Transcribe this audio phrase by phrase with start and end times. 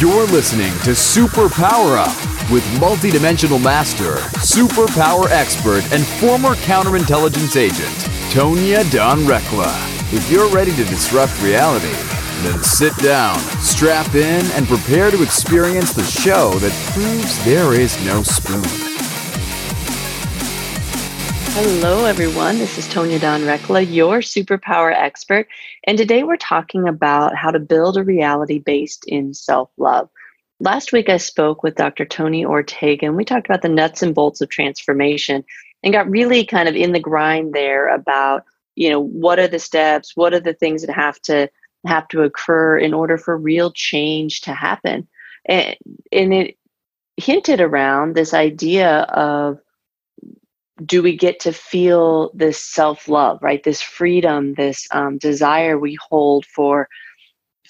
[0.00, 2.16] You're listening to Super Power Up
[2.50, 7.94] with multidimensional master, superpower expert, and former counterintelligence agent,
[8.32, 9.70] Tonya Dawn Recla.
[10.10, 11.92] If you're ready to disrupt reality,
[12.42, 18.02] then sit down, strap in, and prepare to experience the show that proves there is
[18.06, 18.89] no spoon.
[21.52, 22.58] Hello, everyone.
[22.58, 25.48] This is Tonya Dawn Recla, your superpower expert.
[25.84, 30.08] And today we're talking about how to build a reality based in self love.
[30.60, 32.04] Last week, I spoke with Dr.
[32.04, 35.44] Tony Ortega, and we talked about the nuts and bolts of transformation
[35.82, 39.58] and got really kind of in the grind there about, you know, what are the
[39.58, 40.12] steps?
[40.14, 41.50] What are the things that have to
[41.86, 45.08] have to occur in order for real change to happen.
[45.46, 45.76] And,
[46.12, 46.58] and it
[47.16, 49.58] hinted around this idea of
[50.84, 53.62] do we get to feel this self love, right?
[53.62, 56.88] This freedom, this um, desire we hold for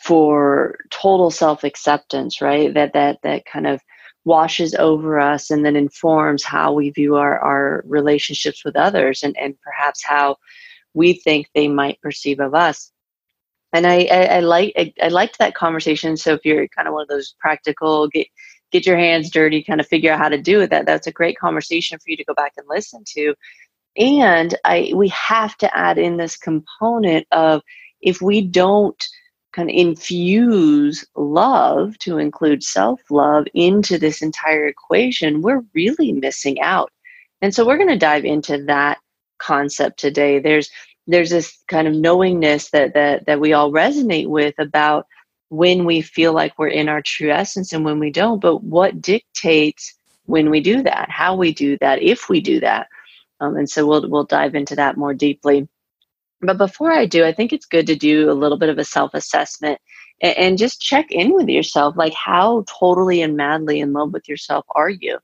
[0.05, 2.73] for total self acceptance, right?
[2.75, 3.81] That that that kind of
[4.25, 9.37] washes over us and then informs how we view our, our relationships with others and,
[9.39, 10.37] and perhaps how
[10.95, 12.93] we think they might perceive of us
[13.73, 16.17] and I, I, I like I, I, liked that conversation.
[16.17, 18.27] So if you're kind of one of those practical get
[18.71, 21.13] get your hands dirty, kind of figure out how to do it, that that's a
[21.13, 23.35] great conversation for you to go back and listen to.
[23.97, 27.63] And I we have to add in this component of
[28.01, 29.03] if we don't
[29.53, 36.61] kind of infuse love to include self love into this entire equation, we're really missing
[36.61, 36.91] out.
[37.43, 38.99] And so we're going to dive into that
[39.39, 40.39] concept today.
[40.39, 40.71] There's
[41.07, 45.07] there's this kind of knowingness that that that we all resonate with about
[45.51, 49.03] when we feel like we're in our true essence and when we don't but what
[49.03, 52.89] dictates when we do that how we do that if we do that.
[53.41, 55.69] Um, and so we'll we'll dive into that more deeply.
[56.41, 58.85] But before i do i think it's good to do a little bit of a
[58.85, 59.79] self-assessment
[60.23, 64.29] and, and just check in with yourself like how totally and madly in love with
[64.29, 65.19] yourself are you?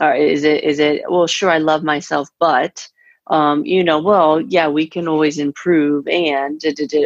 [0.00, 2.88] Or is it is it well sure i love myself but
[3.28, 6.62] um, you know, well, yeah, we can always improve and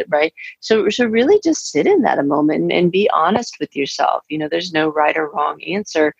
[0.09, 0.33] right.
[0.59, 4.23] So, so really just sit in that a moment and, and be honest with yourself.
[4.29, 6.13] You know, there's no right or wrong answer,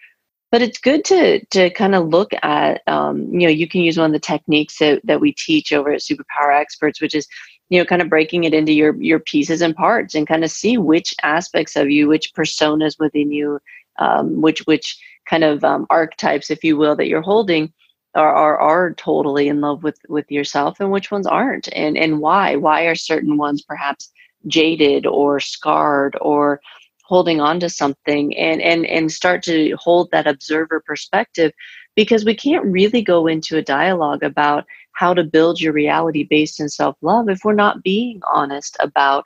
[0.51, 2.81] but it's good to to kind of look at.
[2.88, 5.91] Um, you know, you can use one of the techniques that that we teach over
[5.91, 7.28] at Superpower Experts, which is
[7.69, 10.51] you know kind of breaking it into your your pieces and parts and kind of
[10.51, 13.59] see which aspects of you which personas within you
[13.97, 17.72] um, which which kind of um, archetypes if you will that you're holding
[18.16, 22.20] are, are are totally in love with with yourself and which ones aren't and and
[22.20, 22.56] why?
[22.56, 24.12] Why are certain ones perhaps
[24.48, 26.62] jaded or scarred or
[27.06, 31.54] holding on to something and and and start to hold that observer perspective?
[31.96, 36.60] Because we can't really go into a dialogue about how to build your reality based
[36.60, 39.26] in self-love if we're not being honest about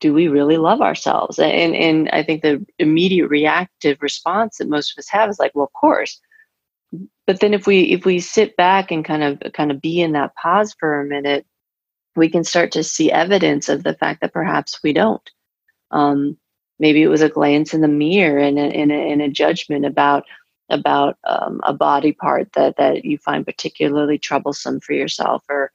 [0.00, 1.38] do we really love ourselves?
[1.38, 5.52] And and i think the immediate reactive response that most of us have is like
[5.54, 6.20] well of course
[7.30, 10.10] but then if we if we sit back and kind of kind of be in
[10.10, 11.46] that pause for a minute
[12.16, 15.30] we can start to see evidence of the fact that perhaps we don't.
[15.92, 16.36] Um,
[16.80, 19.86] maybe it was a glance in the mirror and a, and a, and a judgment
[19.86, 20.24] about
[20.70, 25.70] about um, a body part that that you find particularly troublesome for yourself or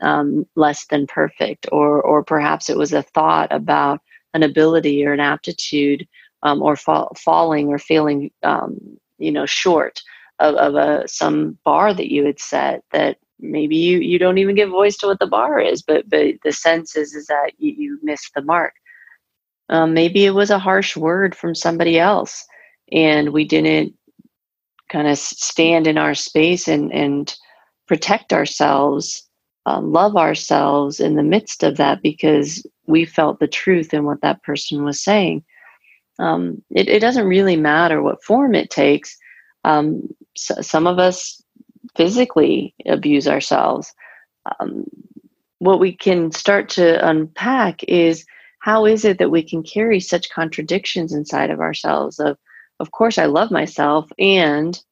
[0.00, 1.66] um, less than perfect.
[1.72, 4.00] Or or perhaps it was a thought about
[4.32, 6.08] an ability or an aptitude
[6.42, 8.78] um, or fa- falling or feeling um,
[9.18, 10.00] you know short
[10.38, 14.54] of, of a some bar that you had set that maybe you you don't even
[14.54, 17.72] give voice to what the bar is but but the sense is is that you,
[17.72, 18.74] you missed the mark.
[19.68, 22.44] Um, maybe it was a harsh word from somebody else
[22.92, 23.94] and we didn't
[24.88, 27.34] kind of stand in our space and and
[27.88, 29.26] protect ourselves
[29.66, 34.20] um, love ourselves in the midst of that because we felt the truth in what
[34.20, 35.44] that person was saying.
[36.20, 39.18] Um, it, it doesn't really matter what form it takes.
[39.64, 41.42] Um, so some of us
[41.96, 43.92] physically abuse ourselves.
[44.60, 44.84] Um,
[45.58, 48.24] what we can start to unpack is
[48.60, 52.36] how is it that we can carry such contradictions inside of ourselves of
[52.80, 54.82] of course i love myself and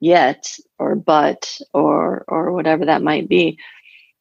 [0.00, 3.58] yet or but or or whatever that might be.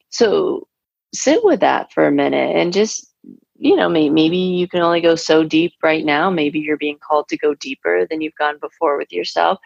[0.09, 0.67] So
[1.13, 3.11] sit with that for a minute and just
[3.57, 6.29] you know maybe you can only go so deep right now.
[6.29, 9.59] Maybe you're being called to go deeper than you've gone before with yourself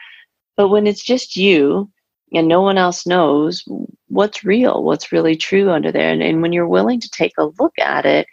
[0.58, 1.90] but when it's just you
[2.34, 3.64] and no one else knows
[4.08, 7.50] what's real, what's really true under there, and, and when you're willing to take a
[7.60, 8.28] look at it,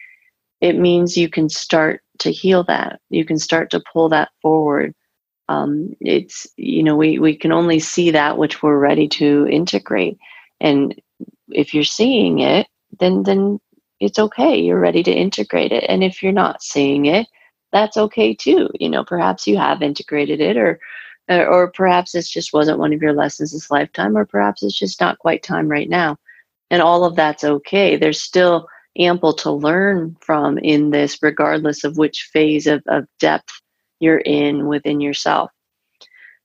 [0.61, 3.01] it means you can start to heal that.
[3.11, 4.95] You can start to pull that forward.
[5.49, 10.19] Um, it's you know we we can only see that which we're ready to integrate,
[10.61, 11.01] and
[11.49, 12.67] if you're seeing it,
[13.01, 13.61] then then
[14.01, 14.59] it's okay.
[14.59, 17.27] You're ready to integrate it, and if you're not seeing it,
[17.73, 18.69] that's okay too.
[18.79, 20.81] You know, perhaps you have integrated it or
[21.29, 25.01] or perhaps this just wasn't one of your lessons this lifetime, or perhaps it's just
[25.01, 26.17] not quite time right now.
[26.71, 27.97] And all of that's okay.
[27.97, 33.61] There's still ample to learn from in this, regardless of which phase of, of depth
[34.01, 35.51] you're in within yourself.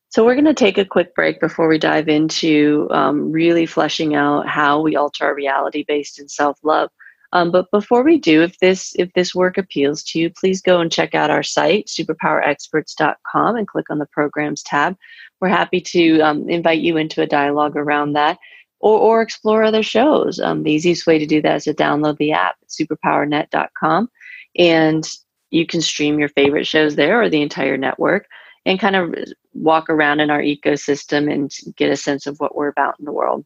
[0.10, 4.14] So, we're going to take a quick break before we dive into um, really fleshing
[4.14, 6.90] out how we alter our reality based in self love.
[7.34, 10.80] Um, but before we do, if this if this work appeals to you, please go
[10.80, 14.96] and check out our site, superpowerexperts.com, and click on the programs tab.
[15.42, 18.38] We're happy to um, invite you into a dialogue around that
[18.80, 20.40] or, or explore other shows.
[20.40, 24.10] Um, the easiest way to do that is to download the app at superpowernet.com.
[24.58, 25.10] And
[25.50, 28.28] you can stream your favorite shows there or the entire network
[28.66, 29.16] and kind of
[29.54, 33.12] walk around in our ecosystem and get a sense of what we're about in the
[33.12, 33.44] world.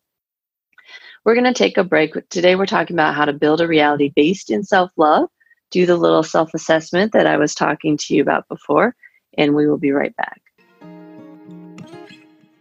[1.25, 2.13] We're going to take a break.
[2.29, 5.29] Today, we're talking about how to build a reality based in self love,
[5.71, 8.95] do the little self assessment that I was talking to you about before,
[9.37, 10.41] and we will be right back.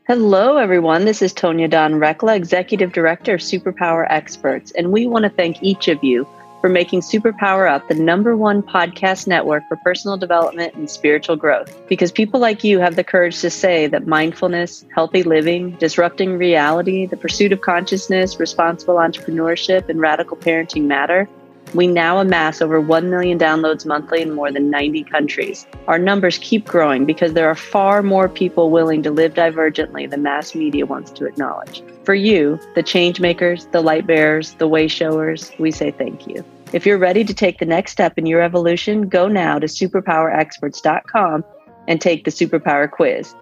[0.07, 1.05] Hello, everyone.
[1.05, 5.63] This is Tonya Dawn Recla, Executive Director of Superpower Experts, and we want to thank
[5.63, 6.27] each of you
[6.67, 11.73] for making Superpower Up the number one podcast network for personal development and spiritual growth.
[11.87, 17.07] Because people like you have the courage to say that mindfulness, healthy living, disrupting reality,
[17.07, 21.29] the pursuit of consciousness, responsible entrepreneurship, and radical parenting matter.
[21.73, 25.69] We now amass over 1 million downloads monthly in more than 90 countries.
[25.87, 30.25] Our numbers keep growing because there are far more people willing to live divergently than
[30.25, 31.85] mass media wants to acknowledge.
[32.03, 36.45] For you, the change makers, the light bearers, the way showers, we say thank you.
[36.73, 41.45] If you're ready to take the next step in your evolution, go now to superpowerexperts.com
[41.87, 43.35] and take the superpower quiz.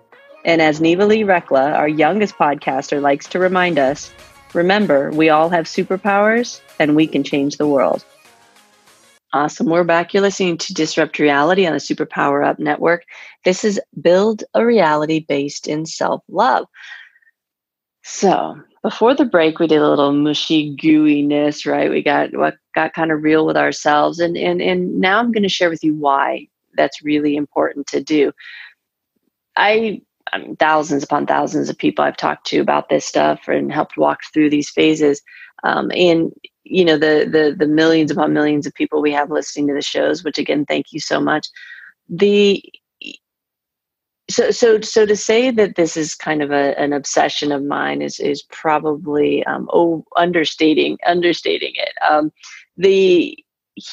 [0.44, 4.12] And as Neva Lee Recla, our youngest podcaster, likes to remind us,
[4.52, 8.04] remember, we all have superpowers and we can change the world.
[9.32, 9.66] Awesome.
[9.68, 10.12] We're back.
[10.12, 13.04] You're listening to Disrupt Reality on the Superpower Up Network.
[13.44, 16.66] This is Build a Reality Based in Self Love.
[18.04, 21.90] So before the break, we did a little mushy gooiness, right?
[21.90, 25.42] We got what got kind of real with ourselves, and and and now I'm going
[25.42, 28.30] to share with you why that's really important to do.
[29.56, 30.02] I,
[30.34, 33.96] I mean, thousands upon thousands of people I've talked to about this stuff and helped
[33.96, 35.22] walk through these phases,
[35.64, 36.30] um, and
[36.64, 39.80] you know the the the millions upon millions of people we have listening to the
[39.80, 40.22] shows.
[40.22, 41.48] Which again, thank you so much.
[42.10, 42.62] The
[44.34, 48.02] so so so to say that this is kind of a, an obsession of mine
[48.02, 51.94] is is probably um, oh understating understating it.
[52.08, 52.32] Um,
[52.76, 53.38] the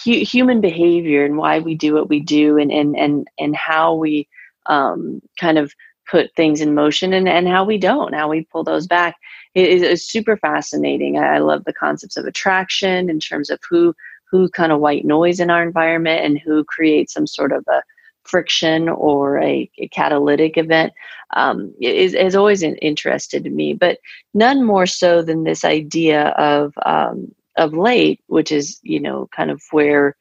[0.03, 3.93] hu- human behavior and why we do what we do and and and and how
[3.93, 4.27] we
[4.65, 5.73] um, kind of
[6.09, 9.15] put things in motion and and how we don't how we pull those back
[9.53, 11.17] is, super fascinating.
[11.17, 13.95] I, I love the concepts of attraction in terms of who
[14.29, 17.83] who kind of white noise in our environment and who creates some sort of a
[18.23, 20.93] friction or a, a catalytic event
[21.35, 23.99] um, is, is always interested me, but
[24.33, 29.51] none more so than this idea of um, of late, which is you know kind
[29.51, 30.15] of where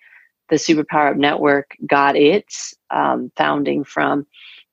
[0.48, 4.26] the Superpower Up Network got its um, founding from.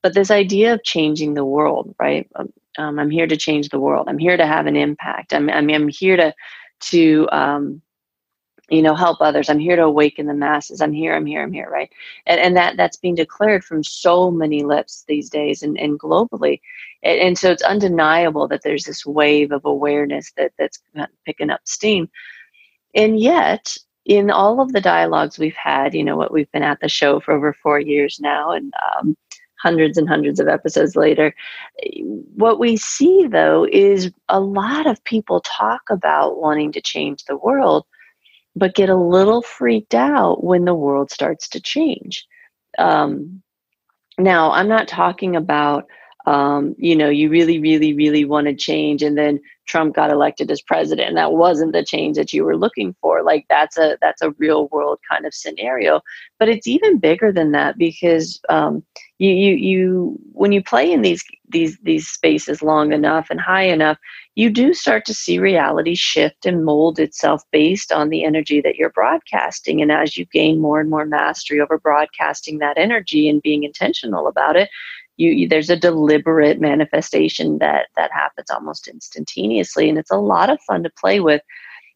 [0.03, 2.29] But this idea of changing the world, right?
[2.35, 4.07] Um, um I'm here to change the world.
[4.07, 5.33] I'm here to have an impact.
[5.33, 6.33] I'm, I mean, I'm here to
[6.79, 7.81] to um,
[8.69, 9.49] you know help others.
[9.49, 10.81] I'm here to awaken the masses.
[10.81, 11.91] I'm here i'm here i'm here right?
[12.25, 16.61] And, and that that's being declared from so many lips these days and, and globally.
[17.03, 20.79] And, and so it's undeniable that there's this wave of awareness that that's
[21.25, 22.09] picking up steam.
[22.95, 26.79] And yet in all of the dialogues we've had you know what we've been at
[26.79, 29.15] the show for over four years now and um,
[29.59, 31.35] hundreds and hundreds of episodes later
[32.35, 37.37] what we see though is a lot of people talk about wanting to change the
[37.37, 37.85] world
[38.57, 42.25] but get a little freaked out when the world starts to change.
[42.77, 43.41] Um,
[44.19, 45.85] now, I'm not talking about,
[46.25, 50.49] um, you know, you really, really, really want to change, and then Trump got elected
[50.49, 53.21] as president, and that wasn't the change that you were looking for.
[53.21, 56.01] Like that's a that's a real world kind of scenario.
[56.39, 58.83] But it's even bigger than that because um,
[59.19, 63.65] you you you when you play in these these these spaces long enough and high
[63.65, 63.97] enough,
[64.37, 68.75] you do start to see reality shift and mold itself based on the energy that
[68.75, 69.81] you're broadcasting.
[69.81, 74.27] And as you gain more and more mastery over broadcasting that energy and being intentional
[74.27, 74.69] about it,
[75.17, 80.51] you, you, there's a deliberate manifestation that that happens almost instantaneously, and it's a lot
[80.51, 81.41] of fun to play with.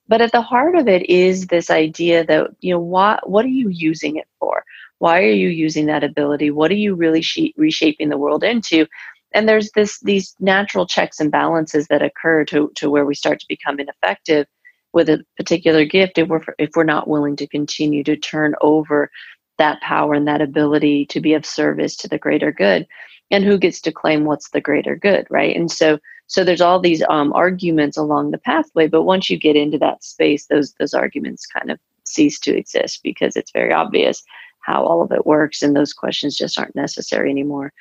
[0.08, 3.50] But at the heart of it is this idea that you know what what are
[3.50, 4.64] you using it for?
[4.98, 6.50] Why are you using that ability?
[6.50, 8.88] What are you really she- reshaping the world into?
[9.34, 13.40] And there's this these natural checks and balances that occur to to where we start
[13.40, 14.48] to become ineffective
[14.94, 19.10] with a particular gift if we're if we're not willing to continue to turn over
[19.58, 22.88] that power and that ability to be of service to the greater good.
[23.30, 25.56] And who gets to claim what's the greater good right?
[25.56, 29.56] And so so there's all these um, arguments along the pathway but once you get
[29.56, 34.24] into that space those those arguments kind of cease to exist because it's very obvious
[34.62, 37.74] how all of it works and those questions just aren't necessary anymore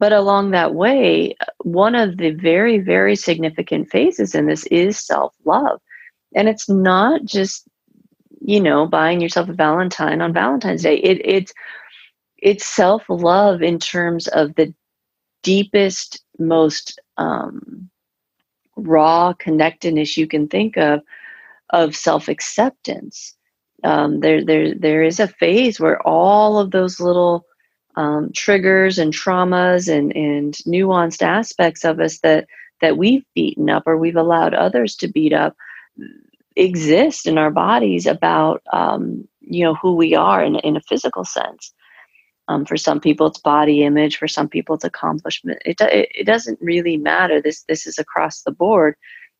[0.00, 5.80] but along that way one of the very very significant phases in this is self-love.
[6.34, 7.68] And it's not just
[8.40, 10.96] you know buying yourself a valentine on valentine's day.
[10.96, 11.52] It, it's
[12.38, 14.74] it's self-love in terms of the
[15.42, 17.90] deepest most um,
[18.76, 21.02] raw connectedness you can think of
[21.70, 23.36] of self-acceptance.
[23.84, 27.46] Um, there, there, there is a phase where all of those little
[27.96, 32.46] um, triggers and traumas and, and nuanced aspects of us that
[32.80, 35.54] that we've beaten up or we've allowed others to beat up
[36.56, 41.24] exist in our bodies about um, you know who we are in, in a physical
[41.24, 41.72] sense.
[42.48, 44.16] Um, for some people, it's body image.
[44.16, 45.62] For some people, it's accomplishment.
[45.64, 47.40] It, it, it doesn't really matter.
[47.40, 48.96] This this is across the board.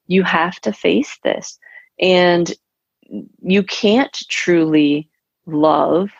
[0.07, 1.59] You have to face this,
[2.01, 2.53] and
[3.43, 5.09] you can't truly
[5.47, 6.11] love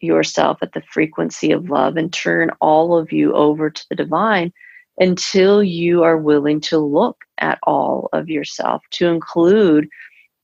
[0.00, 4.52] yourself at the frequency of love and turn all of you over to the divine
[4.98, 9.88] until you are willing to look at all of yourself to include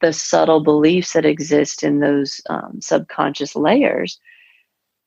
[0.00, 4.18] the subtle beliefs that exist in those um, subconscious layers.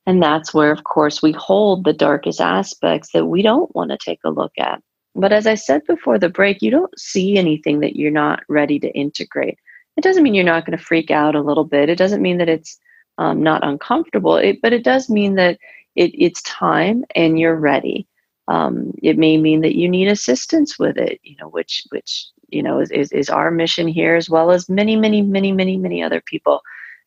[0.05, 3.97] And that's where, of course, we hold the darkest aspects that we don't want to
[3.97, 4.81] take a look at.
[5.15, 8.79] But as I said before the break, you don't see anything that you're not ready
[8.79, 9.57] to integrate.
[9.97, 11.89] It doesn't mean you're not going to freak out a little bit.
[11.89, 12.79] It doesn't mean that it's
[13.19, 15.59] um, not uncomfortable, it, but it does mean that
[15.95, 18.07] it, it's time and you're ready.
[18.47, 22.63] Um, it may mean that you need assistance with it, you know, which which you
[22.63, 26.01] know is, is, is our mission here, as well as many, many, many, many, many
[26.01, 26.61] other people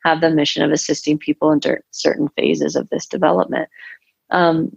[0.04, 1.60] have the mission of assisting people in
[1.92, 3.68] certain phases of this development.
[4.30, 4.70] Um,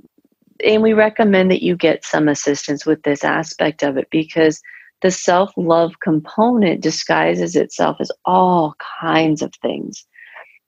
[0.63, 4.61] and we recommend that you get some assistance with this aspect of it because
[5.01, 10.05] the self love component disguises itself as all kinds of things.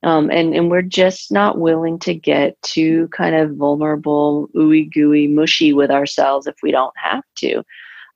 [0.04, 5.28] Um, and, and we're just not willing to get too kind of vulnerable, ooey gooey,
[5.28, 7.64] mushy with ourselves if we don't have to.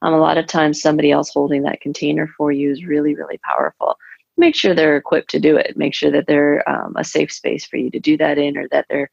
[0.03, 3.39] Um, a lot of times, somebody else holding that container for you is really, really
[3.43, 3.97] powerful.
[4.37, 5.77] Make sure they're equipped to do it.
[5.77, 8.67] Make sure that they're um, a safe space for you to do that in, or
[8.69, 9.09] that they're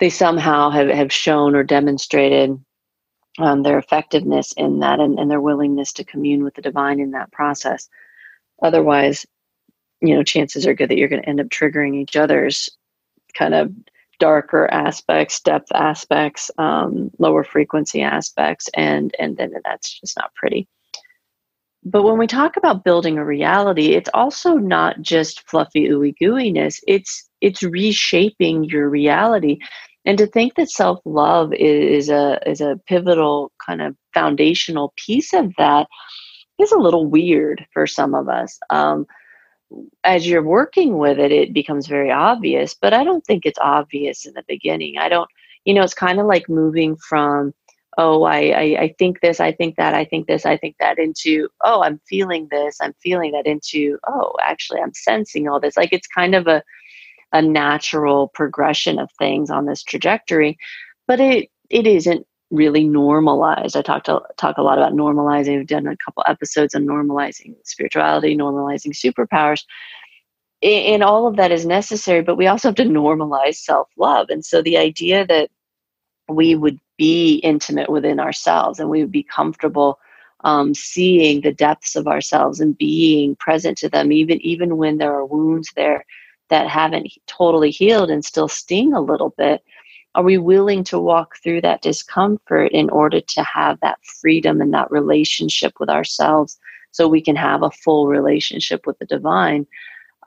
[0.00, 2.58] they somehow have, have shown or demonstrated
[3.38, 7.10] um, their effectiveness in that and, and their willingness to commune with the divine in
[7.12, 7.88] that process.
[8.62, 9.26] Otherwise,
[10.00, 12.68] you know, chances are good that you're going to end up triggering each other's
[13.34, 13.72] kind of
[14.18, 20.68] darker aspects, depth aspects, um, lower frequency aspects, and and then that's just not pretty.
[21.82, 26.78] But when we talk about building a reality, it's also not just fluffy ooey gooeyness.
[26.86, 29.58] It's it's reshaping your reality.
[30.04, 35.52] And to think that self-love is a is a pivotal kind of foundational piece of
[35.56, 35.88] that
[36.58, 38.58] is a little weird for some of us.
[38.68, 39.06] Um,
[40.04, 44.26] as you're working with it it becomes very obvious but i don't think it's obvious
[44.26, 44.98] in the beginning.
[44.98, 45.30] I don't
[45.64, 47.54] you know it's kind of like moving from
[47.98, 50.98] oh I, I i think this i think that i think this i think that
[50.98, 55.76] into oh i'm feeling this i'm feeling that into oh actually i'm sensing all this.
[55.76, 56.62] Like it's kind of a
[57.32, 60.58] a natural progression of things on this trajectory
[61.06, 63.76] but it it isn't really normalized.
[63.76, 65.60] I talked to, talk a lot about normalizing.
[65.60, 69.64] I've done a couple episodes on normalizing spirituality normalizing superpowers.
[70.62, 74.28] And all of that is necessary but we also have to normalize self-love.
[74.30, 75.50] And so the idea that
[76.28, 79.98] we would be intimate within ourselves and we would be comfortable
[80.42, 85.12] um, seeing the depths of ourselves and being present to them even even when there
[85.12, 86.04] are wounds there
[86.48, 89.62] that haven't totally healed and still sting a little bit
[90.14, 94.74] are we willing to walk through that discomfort in order to have that freedom and
[94.74, 96.58] that relationship with ourselves
[96.90, 99.66] so we can have a full relationship with the divine?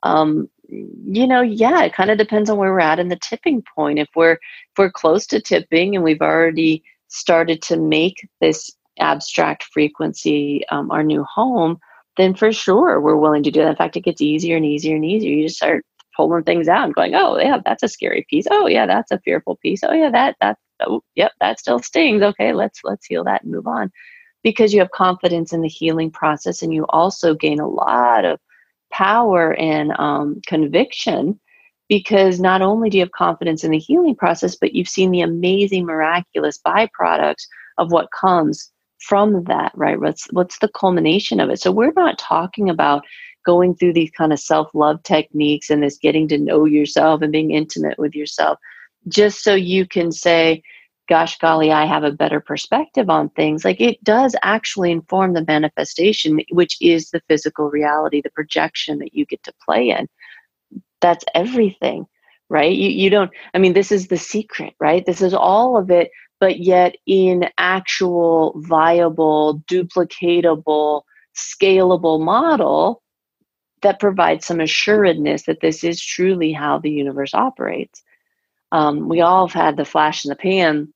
[0.03, 3.63] Um, you know yeah it kind of depends on where we're at in the tipping
[3.75, 3.99] point.
[3.99, 9.63] If we're if we're close to tipping and we've already started to make this abstract
[9.63, 11.79] frequency um, our new home
[12.17, 13.69] then for sure we're willing to do that.
[13.69, 15.31] In fact it gets easier and easier and easier.
[15.31, 18.45] You just start pulling things out and going, oh yeah, that's a scary piece.
[18.49, 19.83] Oh yeah, that's a fearful piece.
[19.83, 22.21] Oh yeah, that that oh yep, that still stings.
[22.21, 23.91] Okay, let's let's heal that and move on.
[24.43, 28.39] Because you have confidence in the healing process and you also gain a lot of
[28.91, 31.39] power and um, conviction
[31.89, 35.21] because not only do you have confidence in the healing process, but you've seen the
[35.21, 37.45] amazing, miraculous byproducts
[37.77, 39.99] of what comes from that, right?
[39.99, 41.59] What's what's the culmination of it?
[41.59, 43.03] So we're not talking about
[43.45, 47.51] going through these kind of self-love techniques and this getting to know yourself and being
[47.51, 48.57] intimate with yourself
[49.07, 50.61] just so you can say
[51.09, 53.65] gosh golly i have a better perspective on things.
[53.65, 59.13] Like it does actually inform the manifestation which is the physical reality the projection that
[59.13, 60.07] you get to play in.
[61.01, 62.07] That's everything
[62.49, 62.73] right?
[62.75, 65.05] You, you don't i mean this is the secret right?
[65.05, 66.09] This is all of it
[66.39, 71.03] but yet in actual viable duplicatable
[71.35, 73.02] scalable model
[73.83, 78.03] that provides some assuredness that this is truly how the universe operates.
[78.71, 80.93] Um, we all have had the flash in the pan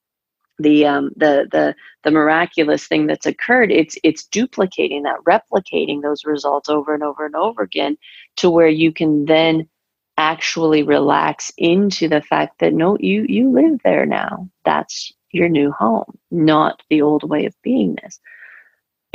[0.60, 3.72] the um, the the the miraculous thing that's occurred.
[3.72, 7.98] It's it's duplicating that replicating those results over and over and over again
[8.38, 9.70] to where you can then
[10.18, 14.50] actually relax into the fact that no you you live there now.
[14.66, 18.20] That's your new home not the old way of beingness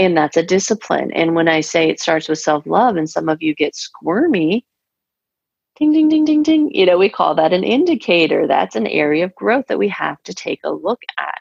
[0.05, 1.13] and that's a discipline.
[1.13, 4.65] And when i say it starts with self-love and some of you get squirmy
[5.77, 8.47] ding ding ding ding ding you know we call that an indicator.
[8.47, 11.41] That's an area of growth that we have to take a look at.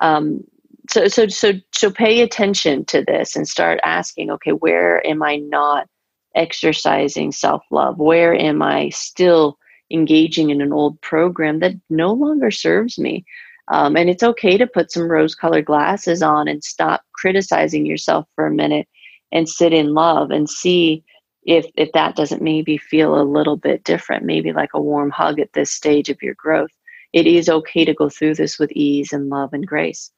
[0.00, 0.44] Um,
[0.90, 5.36] so so so so pay attention to this and start asking okay where am i
[5.36, 5.86] not
[6.34, 7.98] exercising self-love?
[7.98, 9.58] Where am i still
[9.90, 13.24] engaging in an old program that no longer serves me?
[13.68, 18.26] Um, and it's okay to put some rose colored glasses on and stop criticizing yourself
[18.34, 18.88] for a minute
[19.30, 21.04] and sit in love and see
[21.44, 25.38] if if that doesn't maybe feel a little bit different maybe like a warm hug
[25.38, 26.72] at this stage of your growth.
[27.12, 30.10] It is okay to go through this with ease and love and grace.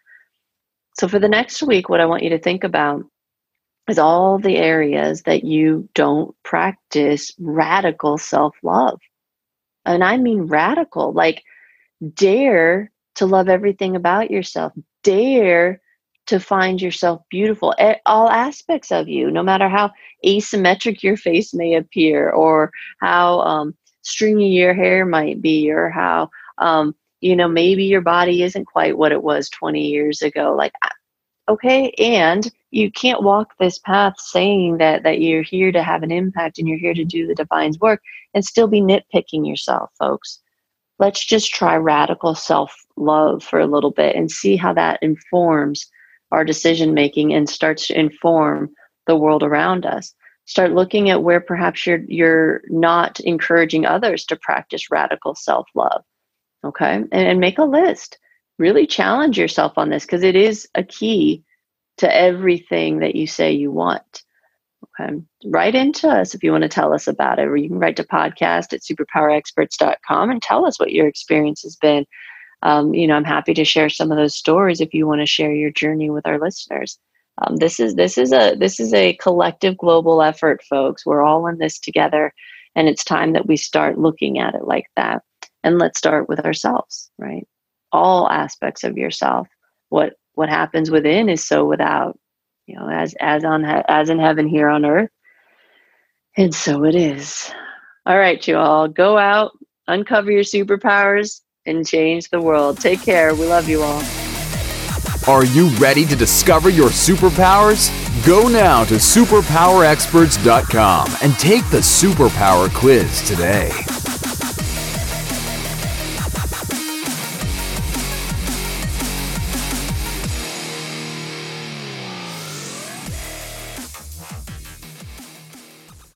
[0.98, 3.04] So for the next week what i want you to think about
[3.86, 8.98] is all the areas that you don't practice radical self-love.
[9.84, 11.42] And i mean radical like
[12.14, 15.80] dare to love everything about yourself dare
[16.26, 19.90] to find yourself beautiful at all aspects of you, no matter how
[20.24, 22.70] asymmetric your face may appear, or
[23.00, 28.42] how um, stringy your hair might be, or how um, you know maybe your body
[28.42, 30.54] isn't quite what it was 20 years ago.
[30.56, 30.72] Like,
[31.48, 36.10] okay, and you can't walk this path saying that that you're here to have an
[36.10, 38.02] impact and you're here to do the divine's work
[38.34, 40.40] and still be nitpicking yourself, folks.
[40.98, 45.90] Let's just try radical self love for a little bit and see how that informs
[46.34, 48.70] our decision making and starts to inform
[49.06, 50.14] the world around us.
[50.46, 56.02] Start looking at where perhaps you're you're not encouraging others to practice radical self-love
[56.64, 56.94] okay?
[56.94, 58.18] And, and make a list.
[58.58, 61.44] Really challenge yourself on this because it is a key
[61.98, 64.22] to everything that you say you want
[65.00, 65.14] okay?
[65.46, 67.96] Write into us if you want to tell us about it or you can write
[67.96, 72.04] to podcast at superpowerexperts.com and tell us what your experience has been
[72.64, 75.26] um, you know, I'm happy to share some of those stories if you want to
[75.26, 76.98] share your journey with our listeners.
[77.38, 81.04] Um, this is this is a this is a collective global effort, folks.
[81.04, 82.32] We're all in this together,
[82.74, 85.22] and it's time that we start looking at it like that.
[85.62, 87.46] And let's start with ourselves, right?
[87.92, 89.46] All aspects of yourself.
[89.90, 92.18] What what happens within is so without.
[92.66, 95.10] You know, as as on as in heaven here on earth,
[96.34, 97.52] and so it is.
[98.06, 99.52] All right, you all go out,
[99.86, 102.78] uncover your superpowers, and change the world.
[102.78, 103.34] Take care.
[103.34, 104.02] We love you all.
[105.26, 107.88] Are you ready to discover your superpowers?
[108.26, 113.70] Go now to superpowerexperts.com and take the superpower quiz today.